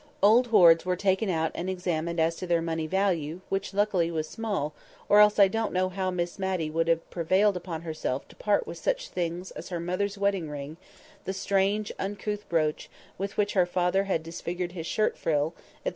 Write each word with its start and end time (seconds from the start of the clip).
Old 0.23 0.47
hoards 0.47 0.83
were 0.83 0.95
taken 0.95 1.29
out 1.29 1.51
and 1.53 1.69
examined 1.69 2.19
as 2.19 2.35
to 2.37 2.47
their 2.47 2.59
money 2.59 2.87
value 2.87 3.41
which 3.49 3.71
luckily 3.71 4.09
was 4.09 4.27
small, 4.27 4.73
or 5.07 5.19
else 5.19 5.37
I 5.37 5.47
don't 5.47 5.73
know 5.73 5.89
how 5.89 6.09
Miss 6.09 6.39
Matty 6.39 6.71
would 6.71 6.87
have 6.87 7.07
prevailed 7.11 7.55
upon 7.55 7.83
herself 7.83 8.27
to 8.29 8.35
part 8.35 8.65
with 8.65 8.79
such 8.79 9.09
things 9.09 9.51
as 9.51 9.69
her 9.69 9.79
mother's 9.79 10.17
wedding 10.17 10.49
ring, 10.49 10.77
the 11.25 11.33
strange, 11.33 11.91
uncouth 11.99 12.49
brooch 12.49 12.89
with 13.19 13.37
which 13.37 13.53
her 13.53 13.67
father 13.67 14.05
had 14.05 14.23
disfigured 14.23 14.71
his 14.71 14.87
shirt 14.87 15.19
frill, 15.19 15.53
&c. 15.85 15.89